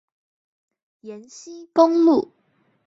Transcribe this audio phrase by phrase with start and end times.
[1.01, 2.31] 延溪公路